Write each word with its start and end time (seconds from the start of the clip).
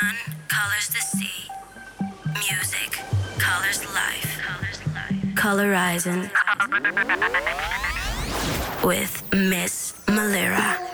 sun 0.00 0.16
colors 0.48 0.88
the 0.88 1.00
sea. 1.00 1.48
Music 2.34 3.00
colors 3.38 3.84
life. 3.94 4.40
Colorizing 5.34 6.30
with 8.82 9.22
Miss 9.32 9.94
Malira. 10.06 10.89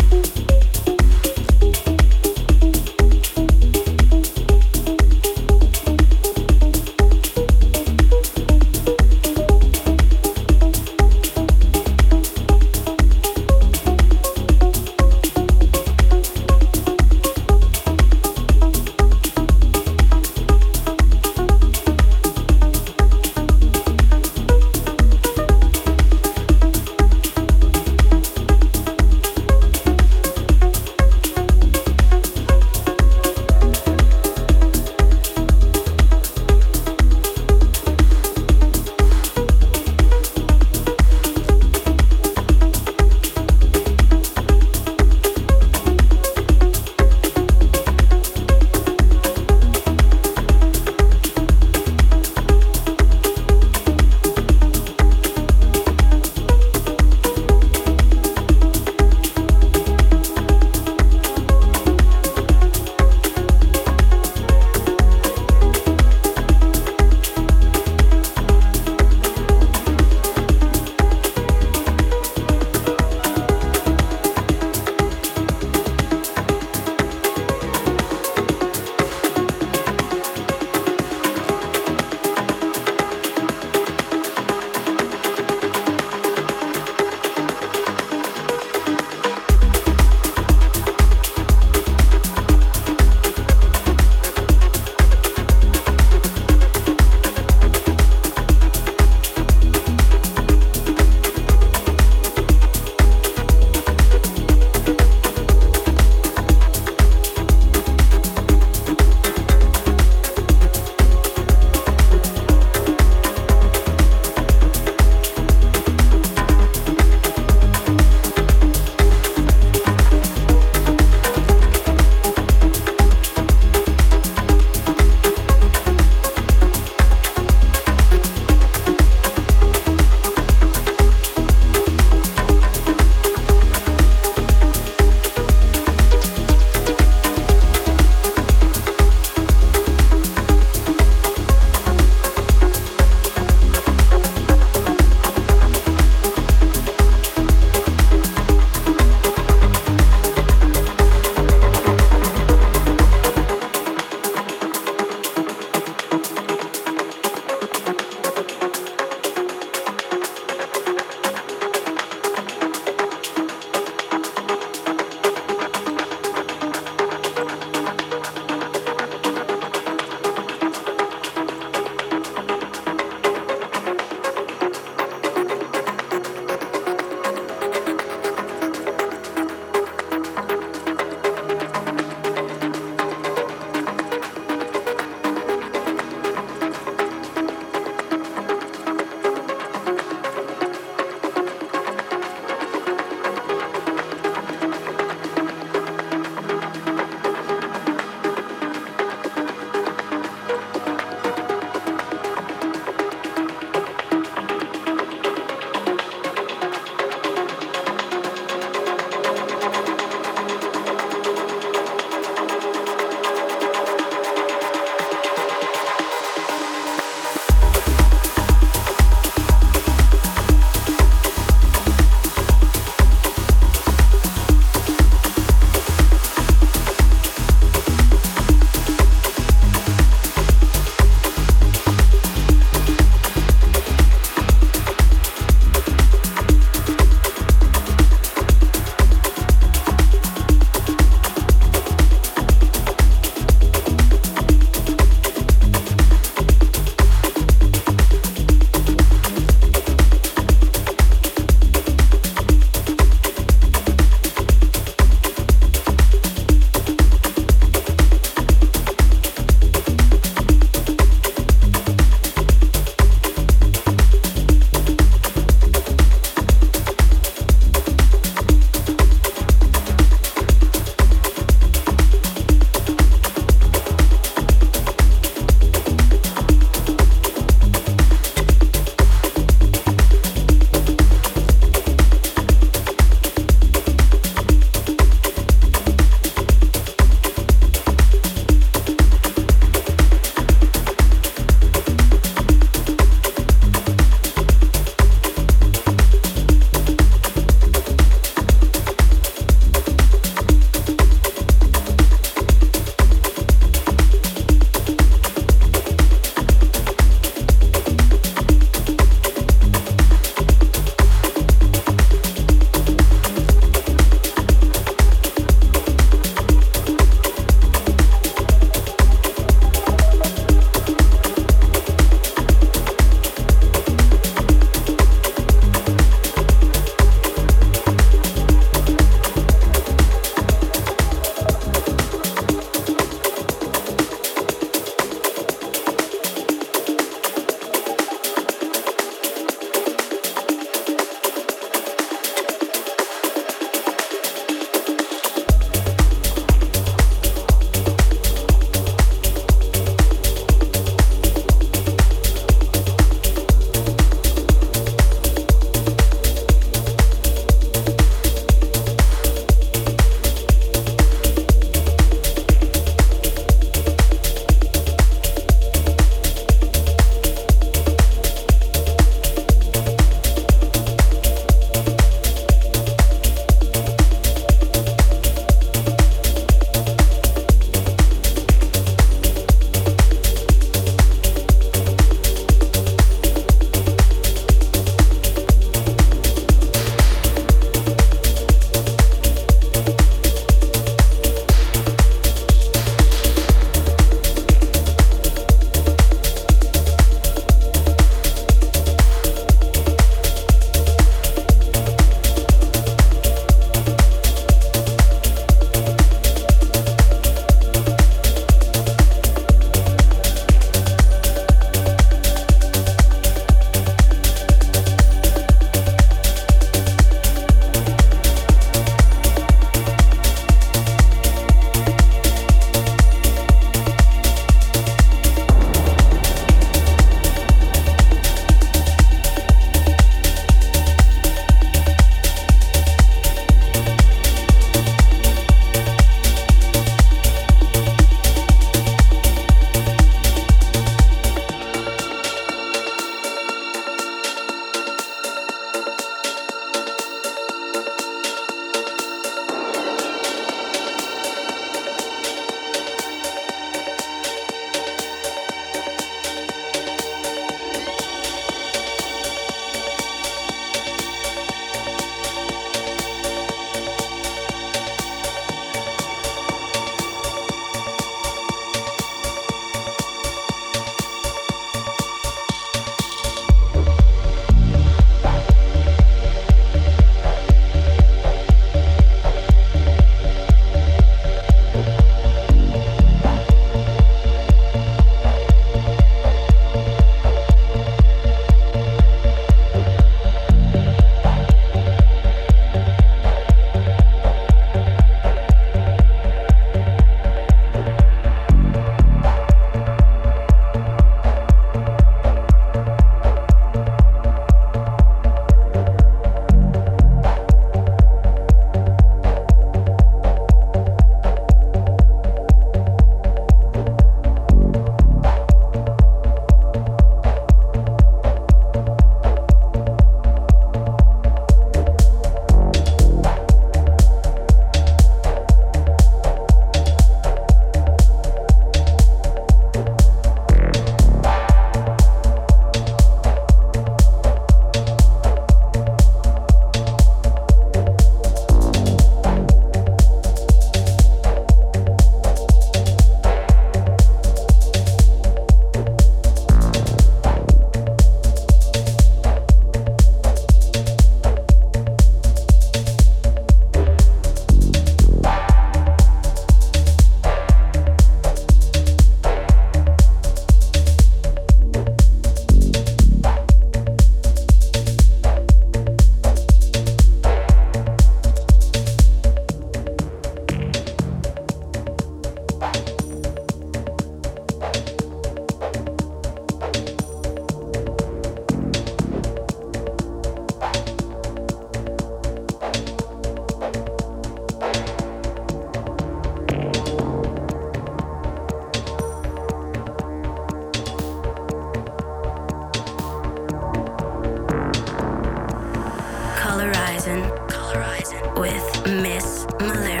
with 598.41 598.87
Miss 598.87 599.45
Malaria. 599.59 600.00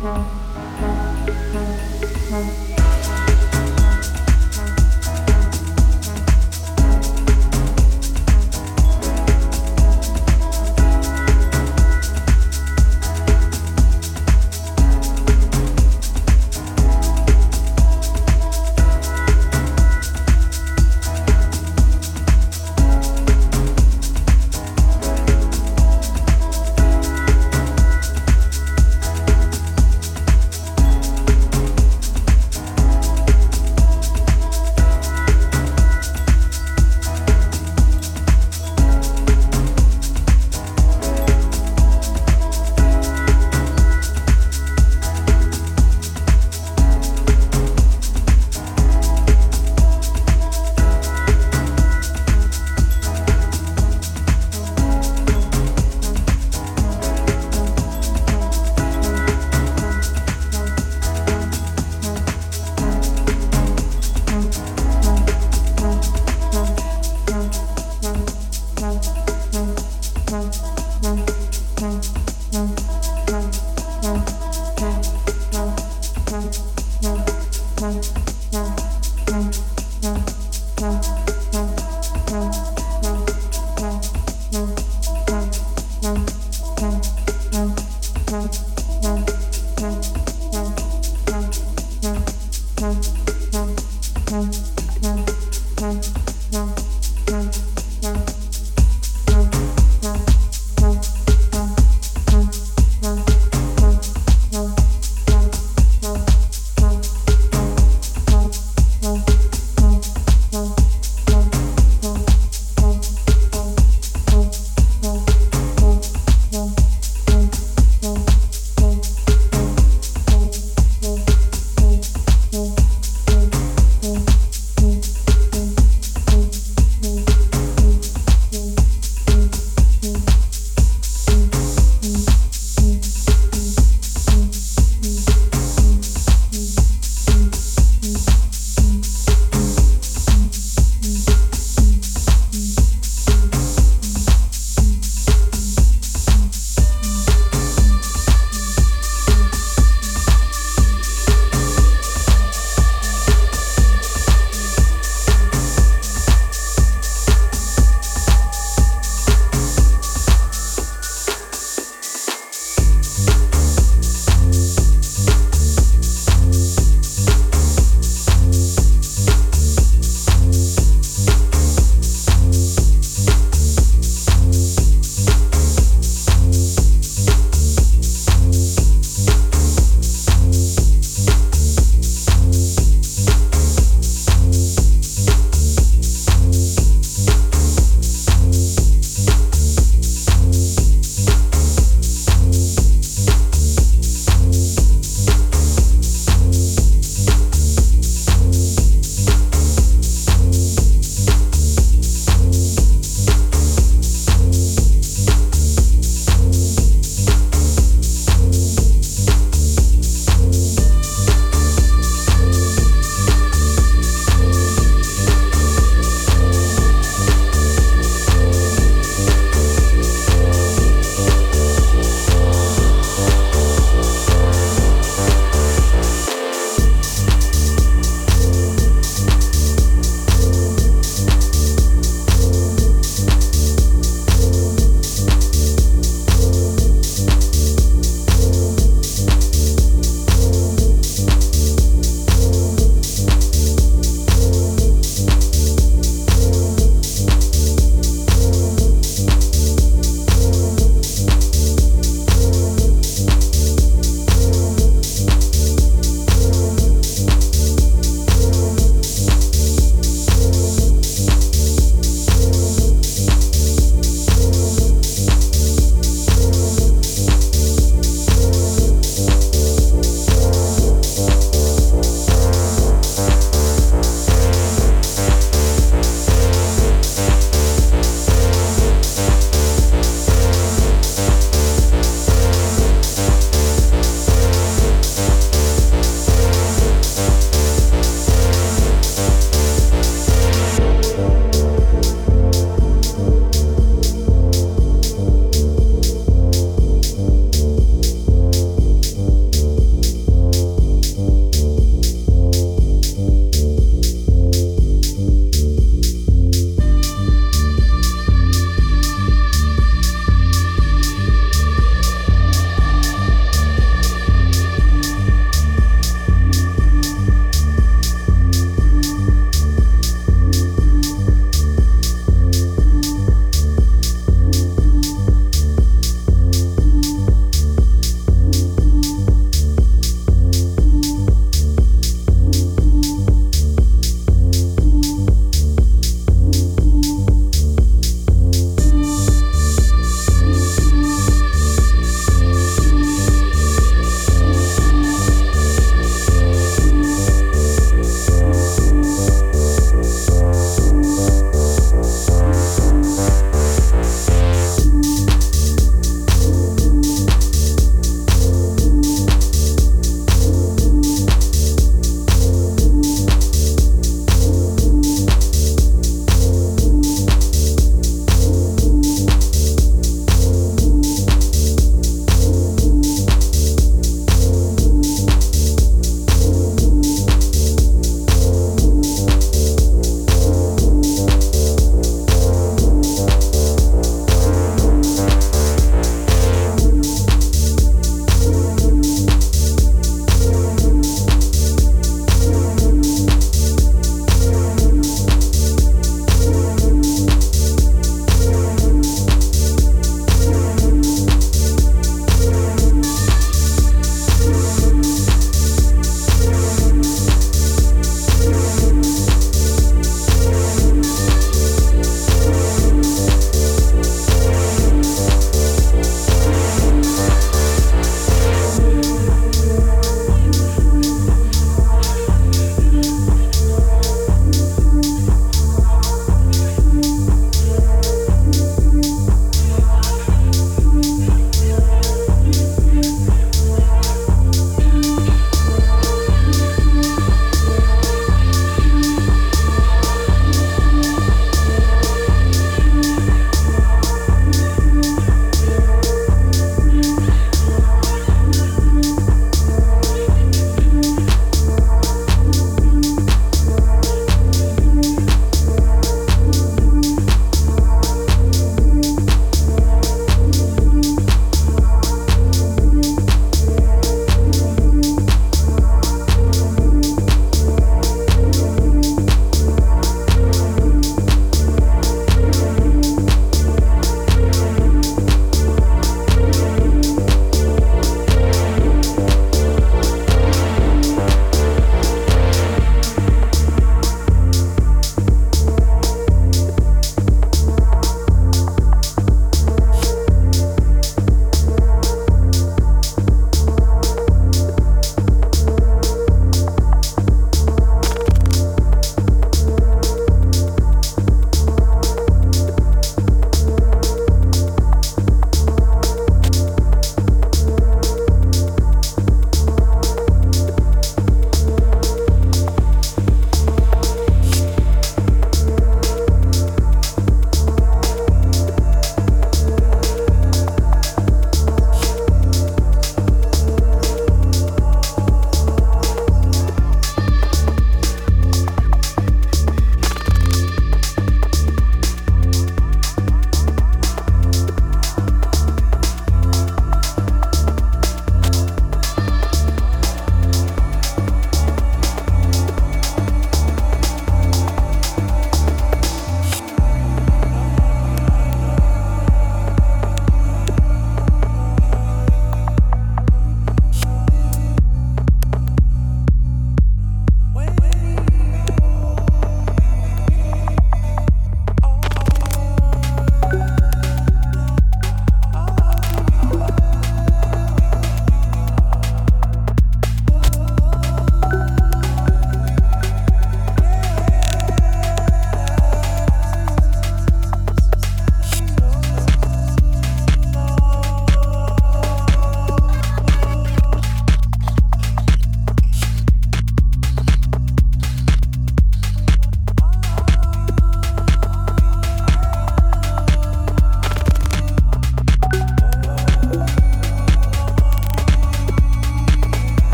Thank 0.00 0.28
you. 2.64 2.69